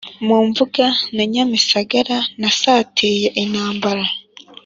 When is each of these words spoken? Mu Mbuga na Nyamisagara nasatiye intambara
Mu 0.25 0.37
Mbuga 0.47 0.85
na 1.15 1.23
Nyamisagara 1.33 2.17
nasatiye 2.39 3.27
intambara 3.43 4.05